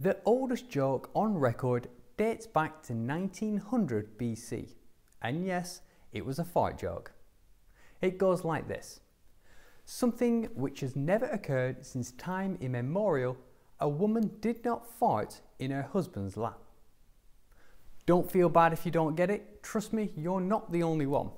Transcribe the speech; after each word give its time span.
The 0.00 0.18
oldest 0.24 0.70
joke 0.70 1.10
on 1.12 1.36
record 1.36 1.88
dates 2.16 2.46
back 2.46 2.84
to 2.84 2.92
1900 2.92 4.16
BC, 4.16 4.74
and 5.20 5.44
yes, 5.44 5.80
it 6.12 6.24
was 6.24 6.38
a 6.38 6.44
fart 6.44 6.78
joke. 6.78 7.10
It 8.00 8.16
goes 8.16 8.44
like 8.44 8.68
this 8.68 9.00
Something 9.84 10.44
which 10.54 10.80
has 10.80 10.94
never 10.94 11.26
occurred 11.26 11.84
since 11.84 12.12
time 12.12 12.56
immemorial, 12.60 13.36
a 13.80 13.88
woman 13.88 14.30
did 14.40 14.64
not 14.64 14.88
fart 14.88 15.40
in 15.58 15.72
her 15.72 15.82
husband's 15.82 16.36
lap. 16.36 16.60
Don't 18.06 18.30
feel 18.30 18.48
bad 18.48 18.72
if 18.72 18.86
you 18.86 18.92
don't 18.92 19.16
get 19.16 19.30
it, 19.30 19.64
trust 19.64 19.92
me, 19.92 20.12
you're 20.16 20.40
not 20.40 20.70
the 20.70 20.84
only 20.84 21.06
one. 21.06 21.30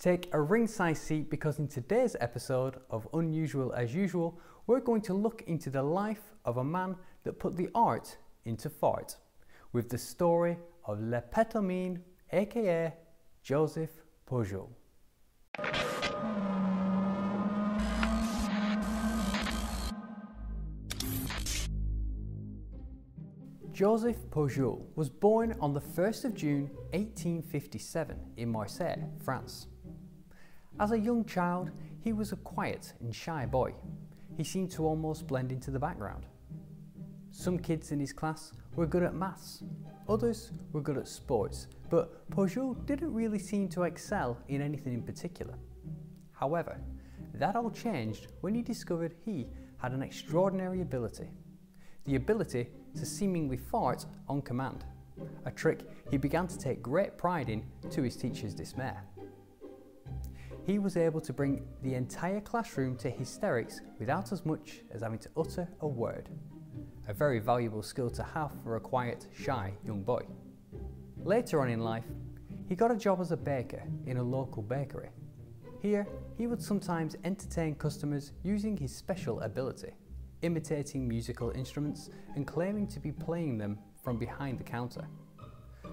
Take 0.00 0.28
a 0.32 0.40
ringside 0.40 0.96
seat 0.96 1.30
because 1.30 1.60
in 1.60 1.68
today's 1.68 2.16
episode 2.20 2.80
of 2.90 3.06
Unusual 3.14 3.72
as 3.72 3.94
Usual, 3.94 4.40
we're 4.66 4.80
going 4.80 5.02
to 5.02 5.14
look 5.14 5.44
into 5.46 5.70
the 5.70 5.82
life 5.82 6.32
of 6.44 6.56
a 6.56 6.64
man 6.64 6.96
that 7.24 7.38
put 7.38 7.56
the 7.56 7.68
art 7.74 8.16
into 8.44 8.70
fart 8.70 9.16
with 9.72 9.88
the 9.88 9.98
story 9.98 10.56
of 10.84 11.00
Le 11.00 11.22
Pétomane, 11.34 12.00
aka 12.32 12.94
Joseph 13.42 13.90
Pujol. 14.28 14.68
Joseph 23.72 24.16
Pujol 24.30 24.86
was 24.94 25.10
born 25.10 25.56
on 25.60 25.72
the 25.72 25.80
1st 25.80 26.26
of 26.26 26.34
June 26.34 26.70
1857 26.92 28.16
in 28.36 28.48
Marseille, 28.48 29.02
France. 29.24 29.66
As 30.78 30.92
a 30.92 30.98
young 30.98 31.24
child, 31.24 31.72
he 32.00 32.12
was 32.12 32.30
a 32.30 32.36
quiet 32.36 32.92
and 33.00 33.12
shy 33.12 33.46
boy. 33.46 33.74
He 34.36 34.44
seemed 34.44 34.70
to 34.72 34.86
almost 34.86 35.26
blend 35.26 35.50
into 35.50 35.72
the 35.72 35.80
background. 35.80 36.24
Some 37.36 37.58
kids 37.58 37.90
in 37.90 37.98
his 37.98 38.12
class 38.12 38.52
were 38.76 38.86
good 38.86 39.02
at 39.02 39.12
maths, 39.12 39.64
others 40.08 40.52
were 40.72 40.80
good 40.80 40.96
at 40.96 41.08
sports, 41.08 41.66
but 41.90 42.30
Pujol 42.30 42.86
didn't 42.86 43.12
really 43.12 43.40
seem 43.40 43.68
to 43.70 43.82
excel 43.82 44.38
in 44.46 44.62
anything 44.62 44.94
in 44.94 45.02
particular. 45.02 45.54
However, 46.30 46.80
that 47.34 47.56
all 47.56 47.72
changed 47.72 48.28
when 48.40 48.54
he 48.54 48.62
discovered 48.62 49.16
he 49.24 49.48
had 49.78 49.90
an 49.90 50.00
extraordinary 50.00 50.80
ability. 50.80 51.28
The 52.04 52.14
ability 52.14 52.68
to 52.96 53.04
seemingly 53.04 53.56
fart 53.56 54.06
on 54.28 54.40
command, 54.40 54.84
a 55.44 55.50
trick 55.50 55.80
he 56.12 56.16
began 56.16 56.46
to 56.46 56.56
take 56.56 56.82
great 56.82 57.18
pride 57.18 57.48
in 57.48 57.64
to 57.90 58.02
his 58.04 58.16
teacher's 58.16 58.54
dismay. 58.54 58.94
He 60.64 60.78
was 60.78 60.96
able 60.96 61.20
to 61.22 61.32
bring 61.32 61.66
the 61.82 61.94
entire 61.94 62.40
classroom 62.40 62.96
to 62.98 63.10
hysterics 63.10 63.80
without 63.98 64.30
as 64.30 64.46
much 64.46 64.82
as 64.92 65.02
having 65.02 65.18
to 65.18 65.28
utter 65.36 65.68
a 65.80 65.88
word. 65.88 66.30
A 67.06 67.12
very 67.12 67.38
valuable 67.38 67.82
skill 67.82 68.08
to 68.10 68.22
have 68.22 68.50
for 68.62 68.76
a 68.76 68.80
quiet, 68.80 69.26
shy 69.36 69.74
young 69.84 70.02
boy. 70.02 70.22
Later 71.22 71.60
on 71.60 71.68
in 71.68 71.80
life, 71.80 72.04
he 72.66 72.74
got 72.74 72.90
a 72.90 72.96
job 72.96 73.20
as 73.20 73.30
a 73.30 73.36
baker 73.36 73.82
in 74.06 74.16
a 74.16 74.22
local 74.22 74.62
bakery. 74.62 75.10
Here, 75.82 76.06
he 76.38 76.46
would 76.46 76.62
sometimes 76.62 77.14
entertain 77.24 77.74
customers 77.74 78.32
using 78.42 78.74
his 78.74 78.94
special 78.94 79.40
ability, 79.40 79.92
imitating 80.40 81.06
musical 81.06 81.50
instruments 81.50 82.08
and 82.36 82.46
claiming 82.46 82.86
to 82.88 83.00
be 83.00 83.12
playing 83.12 83.58
them 83.58 83.78
from 84.02 84.18
behind 84.18 84.58
the 84.58 84.64
counter. 84.64 85.06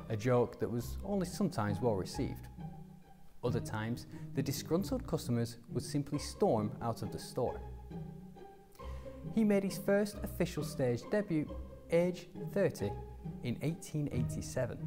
A 0.07 0.15
joke 0.15 0.61
that 0.61 0.71
was 0.71 0.97
only 1.03 1.25
sometimes 1.25 1.81
well 1.81 1.95
received. 1.95 2.47
Other 3.43 3.59
times, 3.59 4.05
the 4.33 4.41
disgruntled 4.41 5.05
customers 5.05 5.57
would 5.73 5.83
simply 5.83 6.19
storm 6.19 6.71
out 6.81 7.01
of 7.01 7.11
the 7.11 7.19
store. 7.19 7.59
He 9.33 9.43
made 9.43 9.63
his 9.63 9.77
first 9.77 10.17
official 10.23 10.63
stage 10.63 11.01
debut, 11.09 11.47
age 11.91 12.27
30, 12.53 12.91
in 13.43 13.55
1887, 13.55 14.77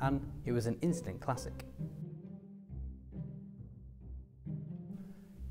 and 0.00 0.20
it 0.44 0.52
was 0.52 0.66
an 0.66 0.78
instant 0.82 1.20
classic. 1.20 1.66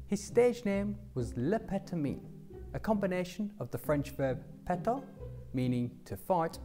His 0.08 0.24
stage 0.24 0.66
name 0.66 0.98
was 1.14 1.34
Le 1.36 1.60
Pétomane, 1.60 2.26
a 2.74 2.80
combination 2.80 3.52
of 3.60 3.72
the 3.72 3.78
French 3.78 4.12
verb 4.12 4.44
péter, 4.70 5.04
meaning 5.54 5.92
to 6.06 6.16
fight, 6.16 6.60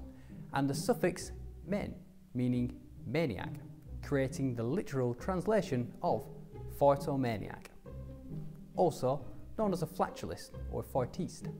and 0.53 0.69
the 0.69 0.75
suffix 0.75 1.33
men, 1.67 1.95
meaning 2.35 2.75
maniac 3.07 3.55
creating 4.03 4.55
the 4.55 4.63
literal 4.63 5.15
translation 5.15 5.93
of 6.03 6.25
fartomaniac, 6.81 7.67
also 8.77 9.25
known 9.61 9.75
as 9.75 9.83
a 9.83 9.87
flatulist 9.87 10.53
or 10.73 10.83
fartiste. 10.83 11.53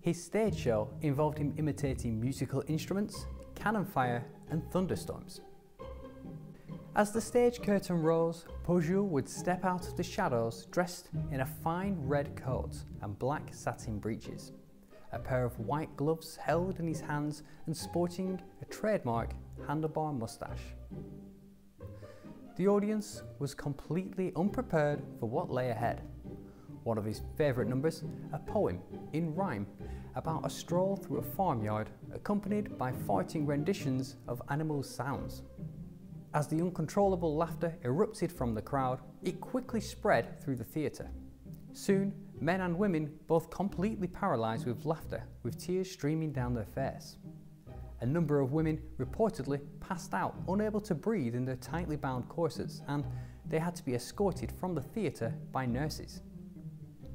His 0.00 0.24
stage 0.24 0.58
show 0.58 0.88
involved 1.02 1.36
him 1.36 1.52
imitating 1.58 2.18
musical 2.18 2.64
instruments, 2.66 3.26
cannon 3.54 3.84
fire, 3.84 4.24
and 4.50 4.62
thunderstorms. 4.72 5.42
As 6.96 7.12
the 7.12 7.20
stage 7.20 7.60
curtain 7.60 8.02
rose, 8.02 8.46
Pujol 8.66 9.06
would 9.06 9.28
step 9.28 9.66
out 9.66 9.86
of 9.86 9.98
the 9.98 10.02
shadows 10.02 10.66
dressed 10.70 11.10
in 11.30 11.42
a 11.42 11.46
fine 11.62 11.94
red 12.00 12.34
coat 12.34 12.74
and 13.02 13.18
black 13.18 13.50
satin 13.52 13.98
breeches, 13.98 14.52
a 15.12 15.18
pair 15.18 15.44
of 15.44 15.60
white 15.60 15.94
gloves 15.94 16.36
held 16.36 16.80
in 16.80 16.88
his 16.88 17.02
hands 17.02 17.42
and 17.66 17.76
sporting 17.76 18.40
a 18.62 18.64
trademark 18.64 19.34
handlebar 19.66 20.18
moustache. 20.18 20.72
The 22.56 22.66
audience 22.66 23.22
was 23.38 23.54
completely 23.54 24.32
unprepared 24.34 25.02
for 25.20 25.28
what 25.28 25.50
lay 25.50 25.68
ahead. 25.68 26.02
One 26.88 26.96
of 26.96 27.04
his 27.04 27.20
favourite 27.36 27.68
numbers, 27.68 28.02
a 28.32 28.38
poem 28.38 28.80
in 29.12 29.34
rhyme 29.34 29.66
about 30.14 30.46
a 30.46 30.48
stroll 30.48 30.96
through 30.96 31.18
a 31.18 31.22
farmyard 31.22 31.90
accompanied 32.14 32.78
by 32.78 32.92
farting 32.92 33.46
renditions 33.46 34.16
of 34.26 34.40
animal 34.48 34.82
sounds. 34.82 35.42
As 36.32 36.48
the 36.48 36.62
uncontrollable 36.62 37.36
laughter 37.36 37.76
erupted 37.84 38.32
from 38.32 38.54
the 38.54 38.62
crowd, 38.62 39.00
it 39.22 39.38
quickly 39.38 39.82
spread 39.82 40.40
through 40.40 40.56
the 40.56 40.64
theatre. 40.64 41.10
Soon, 41.74 42.14
men 42.40 42.62
and 42.62 42.78
women 42.78 43.12
both 43.26 43.50
completely 43.50 44.08
paralysed 44.08 44.64
with 44.64 44.86
laughter, 44.86 45.22
with 45.42 45.58
tears 45.58 45.90
streaming 45.90 46.32
down 46.32 46.54
their 46.54 46.64
face. 46.64 47.18
A 48.00 48.06
number 48.06 48.40
of 48.40 48.52
women 48.52 48.80
reportedly 48.98 49.60
passed 49.80 50.14
out, 50.14 50.36
unable 50.48 50.80
to 50.80 50.94
breathe 50.94 51.34
in 51.34 51.44
their 51.44 51.56
tightly 51.56 51.96
bound 51.96 52.30
corsets, 52.30 52.80
and 52.88 53.04
they 53.46 53.58
had 53.58 53.76
to 53.76 53.84
be 53.84 53.94
escorted 53.94 54.50
from 54.52 54.74
the 54.74 54.80
theatre 54.80 55.34
by 55.52 55.66
nurses. 55.66 56.22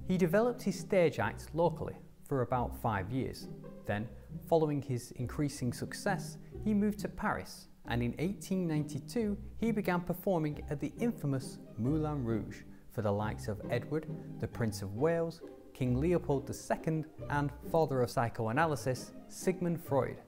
He 0.07 0.17
developed 0.17 0.61
his 0.61 0.79
stage 0.79 1.19
act 1.19 1.47
locally 1.53 1.95
for 2.27 2.41
about 2.41 2.81
five 2.81 3.11
years. 3.11 3.47
Then, 3.85 4.07
following 4.47 4.81
his 4.81 5.11
increasing 5.11 5.73
success, 5.73 6.37
he 6.63 6.73
moved 6.73 6.99
to 6.99 7.07
Paris, 7.07 7.67
and 7.87 8.01
in 8.01 8.11
1892 8.11 9.37
he 9.59 9.71
began 9.71 10.01
performing 10.01 10.63
at 10.69 10.79
the 10.79 10.93
infamous 10.99 11.57
Moulin 11.77 12.23
Rouge 12.23 12.61
for 12.91 13.01
the 13.01 13.11
likes 13.11 13.47
of 13.47 13.61
Edward, 13.69 14.07
the 14.39 14.47
Prince 14.47 14.81
of 14.81 14.95
Wales, 14.95 15.41
King 15.73 15.99
Leopold 15.99 16.49
II, 16.49 17.03
and 17.29 17.51
father 17.71 18.01
of 18.01 18.09
psychoanalysis, 18.09 19.11
Sigmund 19.27 19.83
Freud. 19.83 20.21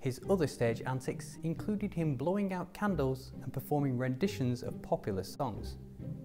His 0.00 0.20
other 0.28 0.46
stage 0.46 0.82
antics 0.86 1.38
included 1.42 1.94
him 1.94 2.14
blowing 2.16 2.52
out 2.52 2.72
candles 2.74 3.32
and 3.42 3.52
performing 3.52 3.96
renditions 3.96 4.62
of 4.62 4.80
popular 4.82 5.24
songs, 5.24 5.78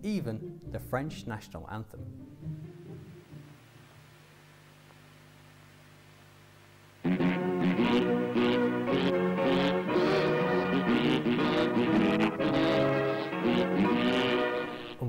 even 0.03 0.59
the 0.72 0.80
French 0.80 1.25
national 1.25 1.68
anthem. 1.72 2.02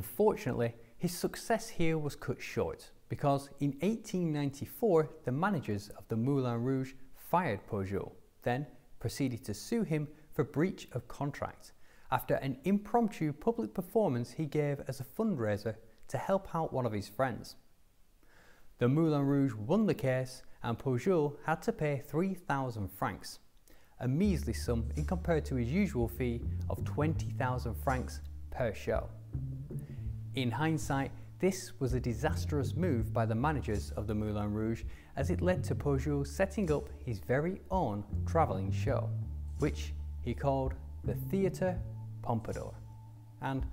Unfortunately, 0.02 0.74
his 0.98 1.16
success 1.16 1.68
here 1.68 1.96
was 1.96 2.16
cut 2.16 2.42
short 2.42 2.90
because 3.08 3.50
in 3.60 3.70
1894 3.82 5.08
the 5.24 5.30
managers 5.30 5.90
of 5.90 6.08
the 6.08 6.16
Moulin 6.16 6.60
Rouge 6.64 6.94
fired 7.14 7.64
Pujol 7.68 8.10
then 8.42 8.66
proceeded 8.98 9.44
to 9.44 9.54
sue 9.54 9.84
him 9.84 10.08
for 10.34 10.42
breach 10.42 10.88
of 10.90 11.06
contract 11.06 11.70
after 12.10 12.34
an 12.34 12.56
impromptu 12.64 13.32
public 13.32 13.72
performance 13.74 14.32
he 14.32 14.44
gave 14.44 14.80
as 14.88 14.98
a 14.98 15.04
fundraiser 15.04 15.76
to 16.08 16.18
help 16.18 16.52
out 16.52 16.72
one 16.72 16.84
of 16.84 16.92
his 16.92 17.08
friends. 17.08 17.54
The 18.78 18.88
Moulin 18.88 19.24
Rouge 19.24 19.54
won 19.54 19.86
the 19.86 19.94
case 19.94 20.42
and 20.64 20.76
Pujol 20.76 21.36
had 21.46 21.62
to 21.62 21.72
pay 21.72 22.02
3,000 22.08 22.88
francs, 22.88 23.38
a 24.00 24.08
measly 24.08 24.52
sum 24.52 24.88
in 24.96 25.04
compared 25.04 25.44
to 25.44 25.54
his 25.54 25.70
usual 25.70 26.08
fee 26.08 26.40
of 26.68 26.84
20,000 26.84 27.74
francs 27.76 28.20
per 28.50 28.74
show. 28.74 29.08
In 30.34 30.50
hindsight, 30.50 31.10
this 31.40 31.78
was 31.78 31.92
a 31.92 32.00
disastrous 32.00 32.74
move 32.74 33.12
by 33.12 33.26
the 33.26 33.34
managers 33.34 33.90
of 33.98 34.06
the 34.06 34.14
Moulin 34.14 34.54
Rouge 34.54 34.82
as 35.16 35.28
it 35.28 35.42
led 35.42 35.62
to 35.64 35.74
Pujol 35.74 36.26
setting 36.26 36.72
up 36.72 36.88
his 37.04 37.18
very 37.18 37.60
own 37.70 38.02
travelling 38.24 38.72
show, 38.72 39.10
which 39.58 39.92
he 40.22 40.32
called 40.32 40.72
the 41.04 41.14
Theatre 41.14 41.78
Pompadour. 42.22 42.72
And 43.42 43.66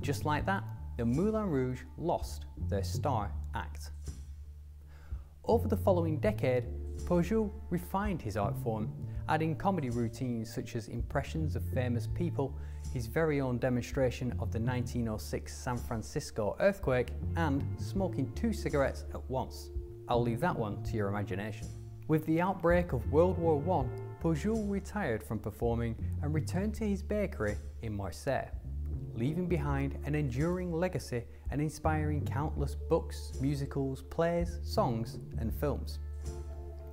just 0.00 0.24
like 0.24 0.46
that, 0.46 0.64
the 0.96 1.04
Moulin 1.04 1.50
Rouge 1.50 1.82
lost 1.98 2.46
their 2.68 2.84
star 2.84 3.30
act. 3.54 3.90
Over 5.44 5.68
the 5.68 5.76
following 5.76 6.18
decade, 6.18 6.64
Pujol 7.04 7.50
refined 7.68 8.22
his 8.22 8.38
art 8.38 8.56
form, 8.62 8.90
adding 9.30 9.54
comedy 9.54 9.90
routines 9.90 10.52
such 10.52 10.74
as 10.74 10.88
impressions 10.88 11.54
of 11.54 11.62
famous 11.72 12.08
people, 12.08 12.52
his 12.92 13.06
very 13.06 13.40
own 13.40 13.58
demonstration 13.58 14.32
of 14.40 14.50
the 14.50 14.58
1906 14.58 15.56
San 15.56 15.78
Francisco 15.78 16.56
earthquake, 16.58 17.12
and 17.36 17.64
smoking 17.78 18.30
two 18.34 18.52
cigarettes 18.52 19.04
at 19.14 19.30
once. 19.30 19.70
I'll 20.08 20.20
leave 20.20 20.40
that 20.40 20.58
one 20.58 20.82
to 20.82 20.96
your 20.96 21.08
imagination. 21.08 21.68
With 22.08 22.26
the 22.26 22.40
outbreak 22.40 22.92
of 22.92 23.12
World 23.12 23.38
War 23.38 23.62
I, 23.86 24.20
Pujol 24.20 24.68
retired 24.68 25.22
from 25.22 25.38
performing 25.38 25.94
and 26.22 26.34
returned 26.34 26.74
to 26.74 26.84
his 26.84 27.00
bakery 27.00 27.56
in 27.82 27.96
Marseille, 27.96 28.50
leaving 29.14 29.46
behind 29.46 29.96
an 30.06 30.16
enduring 30.16 30.72
legacy 30.72 31.22
and 31.52 31.60
inspiring 31.60 32.24
countless 32.24 32.74
books, 32.74 33.30
musicals, 33.40 34.02
plays, 34.02 34.58
songs, 34.64 35.20
and 35.38 35.54
films. 35.54 36.00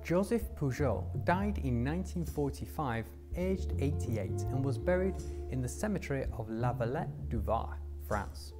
Joseph 0.04 0.54
Pujol 0.54 1.04
died 1.24 1.58
in 1.58 1.84
1945, 1.84 3.06
aged 3.36 3.74
88, 3.78 4.30
and 4.50 4.64
was 4.64 4.78
buried 4.78 5.16
in 5.50 5.60
the 5.60 5.68
cemetery 5.68 6.24
of 6.36 6.48
La 6.48 6.72
Valette 6.72 7.28
du 7.28 7.40
Var, 7.40 7.78
France. 8.06 8.52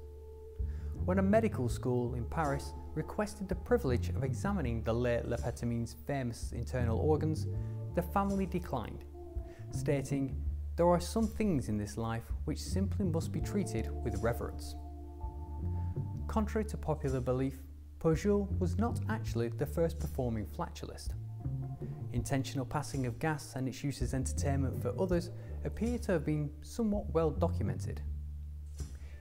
When 1.05 1.19
a 1.19 1.23
medical 1.23 1.69
school 1.69 2.15
in 2.15 2.25
Paris 2.27 2.75
requested 2.95 3.49
the 3.49 3.55
privilege 3.55 4.11
of 4.11 4.25
examining 4.25 4.83
the 4.83 4.93
late 4.93 5.25
Le 5.27 5.39
Pétomane's 5.39 5.97
famous 6.07 6.53
internal 6.53 6.99
organs, 6.99 7.47
the 7.95 8.03
family 8.03 8.45
declined, 8.45 9.05
stating, 9.71 10.37
There 10.77 10.89
are 10.89 11.01
some 11.01 11.27
things 11.27 11.71
in 11.71 11.79
this 11.79 11.97
life 11.97 12.25
which 12.45 12.59
simply 12.59 13.07
must 13.07 13.33
be 13.33 13.41
treated 13.41 13.89
with 14.05 14.23
reverence. 14.23 14.75
Contrary 16.27 16.67
to 16.67 16.77
popular 16.77 17.21
belief, 17.21 17.59
Pujol 18.01 18.47
was 18.59 18.77
not 18.77 19.01
actually 19.09 19.49
the 19.49 19.67
first 19.67 19.99
performing 19.99 20.47
flatulist. 20.47 21.15
Intentional 22.13 22.65
passing 22.65 23.07
of 23.07 23.19
gas 23.19 23.55
and 23.57 23.69
its 23.69 23.85
use 23.85 24.03
as 24.03 24.15
entertainment 24.15 24.81
for 24.81 24.95
others 25.01 25.31
appear 25.65 25.99
to 25.99 26.13
have 26.13 26.25
been 26.25 26.51
somewhat 26.63 27.13
well 27.13 27.31
documented 27.31 28.01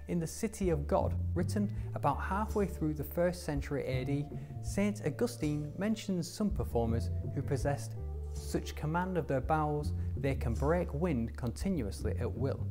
in 0.08 0.20
the 0.20 0.28
City 0.28 0.70
of 0.70 0.88
God, 0.88 1.14
written 1.34 1.74
about 1.96 2.20
halfway 2.22 2.66
through 2.66 2.94
the 2.94 3.04
first 3.04 3.44
century 3.44 3.86
AD, 3.86 4.66
St. 4.66 5.02
Augustine 5.06 5.72
mentions 5.78 6.30
some 6.30 6.50
performers 6.50 7.10
who 7.36 7.42
possessed 7.42 7.94
such 8.34 8.76
command 8.76 9.18
of 9.18 9.28
their 9.28 9.42
bowels 9.42 9.94
they 10.16 10.36
can 10.36 10.54
break 10.54 10.94
wind 10.94 11.36
continuously 11.36 12.16
at 12.20 12.32
will, 12.32 12.66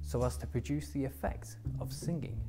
so 0.00 0.24
as 0.24 0.36
to 0.38 0.46
produce 0.46 0.90
the 0.90 1.04
effect 1.04 1.56
of 1.80 1.92
singing. 1.92 2.40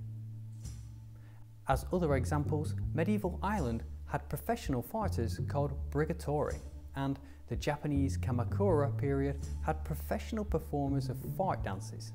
As 1.67 1.85
other 1.91 2.15
examples, 2.15 2.75
medieval 2.93 3.39
Ireland 3.41 3.83
had 4.05 4.27
professional 4.29 4.81
fighters 4.81 5.39
called 5.47 5.73
brigatori, 5.89 6.59
and 6.95 7.19
the 7.47 7.55
Japanese 7.55 8.17
Kamakura 8.17 8.97
period 8.97 9.37
had 9.65 9.83
professional 9.83 10.45
performers 10.45 11.09
of 11.09 11.17
fart 11.37 11.63
dances. 11.63 12.13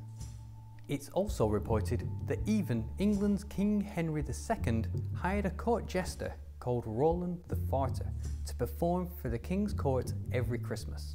It's 0.89 1.09
also 1.11 1.47
reported 1.47 2.09
that 2.27 2.39
even 2.47 2.85
England's 2.99 3.45
King 3.45 3.81
Henry 3.81 4.23
II 4.23 4.85
hired 5.15 5.47
a 5.47 5.51
court 5.51 5.87
jester 5.87 6.33
called 6.61 6.85
Roland 6.87 7.41
the 7.49 7.57
Farter 7.57 8.11
to 8.47 8.55
perform 8.55 9.09
for 9.21 9.29
the 9.29 9.39
King's 9.39 9.73
court 9.73 10.13
every 10.33 10.59
Christmas. 10.59 11.15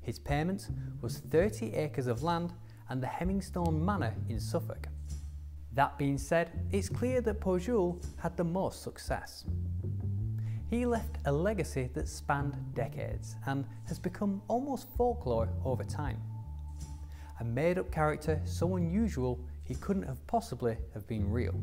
His 0.00 0.18
payment 0.18 0.68
was 1.00 1.18
30 1.18 1.74
acres 1.74 2.06
of 2.06 2.22
land 2.22 2.52
and 2.88 3.02
the 3.02 3.06
Hemingstone 3.06 3.84
Manor 3.84 4.14
in 4.28 4.38
Suffolk. 4.38 4.88
That 5.72 5.98
being 5.98 6.18
said, 6.18 6.50
it's 6.70 6.88
clear 6.88 7.20
that 7.22 7.40
Pujol 7.40 8.04
had 8.18 8.36
the 8.36 8.44
most 8.44 8.82
success. 8.82 9.44
He 10.74 10.86
left 10.86 11.18
a 11.24 11.30
legacy 11.30 11.88
that 11.94 12.08
spanned 12.08 12.56
decades 12.74 13.36
and 13.46 13.64
has 13.86 14.00
become 14.00 14.42
almost 14.48 14.88
folklore 14.96 15.48
over 15.64 15.84
time 15.84 16.20
a 17.38 17.44
made 17.44 17.78
up 17.78 17.92
character 17.92 18.40
so 18.44 18.74
unusual 18.74 19.38
he 19.62 19.76
couldn't 19.76 20.02
have 20.02 20.26
possibly 20.26 20.76
have 20.92 21.06
been 21.06 21.30
real. 21.30 21.54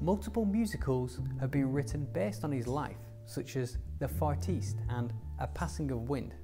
Multiple 0.00 0.44
musicals 0.44 1.18
have 1.40 1.50
been 1.50 1.72
written 1.72 2.06
based 2.12 2.44
on 2.44 2.52
his 2.52 2.68
life, 2.68 3.02
such 3.26 3.56
as 3.56 3.78
The 3.98 4.06
Fartiste 4.06 4.78
and 4.88 5.12
A 5.40 5.48
Passing 5.48 5.90
of 5.90 6.08
Wind. 6.08 6.36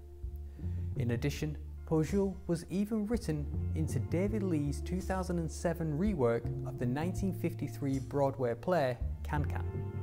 In 0.96 1.12
addition, 1.12 1.56
Pujol 1.86 2.34
was 2.48 2.66
even 2.68 3.06
written 3.06 3.46
into 3.76 4.00
David 4.00 4.42
Lee's 4.42 4.80
2007 4.80 5.96
rework 5.96 6.44
of 6.66 6.80
the 6.80 6.86
1953 6.86 8.00
Broadway 8.00 8.56
play 8.56 8.98
Can 9.22 9.44
Can. 9.44 9.97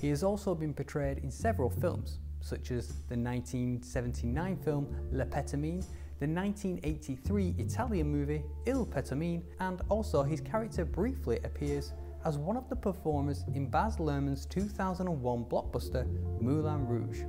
He 0.00 0.08
has 0.10 0.22
also 0.22 0.54
been 0.54 0.74
portrayed 0.74 1.18
in 1.18 1.30
several 1.30 1.70
films, 1.70 2.20
such 2.40 2.70
as 2.70 2.88
the 3.08 3.16
1979 3.16 4.56
film 4.58 4.86
Le 5.12 5.26
Pétomane 5.26 5.84
the 6.20 6.26
1983 6.26 7.54
Italian 7.58 8.10
movie 8.10 8.42
Il 8.66 8.84
Petomane, 8.84 9.42
and 9.60 9.80
also 9.88 10.24
his 10.24 10.40
character 10.40 10.84
briefly 10.84 11.38
appears 11.44 11.92
as 12.24 12.36
one 12.36 12.56
of 12.56 12.68
the 12.68 12.74
performers 12.74 13.44
in 13.54 13.70
Baz 13.70 13.98
Luhrmann's 13.98 14.44
2001 14.46 15.44
blockbuster 15.44 16.06
Moulin 16.40 16.88
Rouge. 16.88 17.22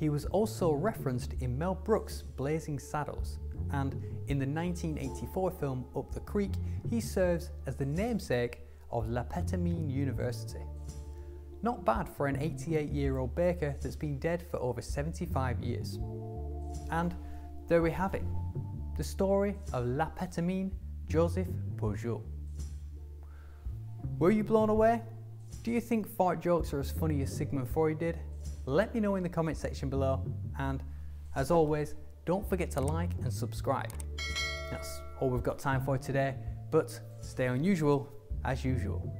He 0.00 0.08
was 0.08 0.24
also 0.26 0.72
referenced 0.72 1.34
in 1.40 1.58
Mel 1.58 1.74
Brooks' 1.74 2.22
Blazing 2.36 2.78
Saddles, 2.78 3.38
and 3.72 3.92
in 4.28 4.38
the 4.38 4.46
1984 4.46 5.50
film 5.50 5.84
Up 5.94 6.10
the 6.14 6.20
Creek, 6.20 6.52
he 6.88 7.02
serves 7.02 7.50
as 7.66 7.76
the 7.76 7.84
namesake 7.84 8.62
of 8.90 9.10
La 9.10 9.24
Pétomane 9.24 9.90
University. 9.90 10.60
Not 11.64 11.82
bad 11.82 12.10
for 12.10 12.26
an 12.26 12.36
88 12.38 12.90
year 12.90 13.16
old 13.16 13.34
baker 13.34 13.74
that's 13.80 13.96
been 13.96 14.18
dead 14.18 14.44
for 14.50 14.58
over 14.60 14.82
75 14.82 15.60
years. 15.60 15.98
And 16.90 17.14
there 17.68 17.80
we 17.80 17.90
have 17.90 18.12
it, 18.12 18.22
the 18.98 19.02
story 19.02 19.56
of 19.72 19.86
La 19.86 20.10
Pétomane 20.10 20.72
Joseph 21.08 21.48
Pujol. 21.76 22.20
Were 24.18 24.30
you 24.30 24.44
blown 24.44 24.68
away? 24.68 25.00
Do 25.62 25.70
you 25.70 25.80
think 25.80 26.06
fart 26.06 26.42
jokes 26.42 26.74
are 26.74 26.80
as 26.80 26.90
funny 26.90 27.22
as 27.22 27.34
Sigmund 27.34 27.70
Freud 27.70 27.98
did? 27.98 28.18
Let 28.66 28.92
me 28.92 29.00
know 29.00 29.14
in 29.14 29.22
the 29.22 29.30
comment 29.30 29.56
section 29.56 29.88
below 29.88 30.22
and 30.58 30.82
as 31.34 31.50
always 31.50 31.94
don't 32.26 32.46
forget 32.46 32.70
to 32.72 32.82
like 32.82 33.12
and 33.22 33.32
subscribe. 33.32 33.90
That's 34.70 35.00
all 35.18 35.30
we've 35.30 35.42
got 35.42 35.58
time 35.58 35.82
for 35.82 35.96
today 35.96 36.34
but 36.70 37.00
stay 37.22 37.46
unusual 37.46 38.12
as 38.44 38.66
usual. 38.66 39.10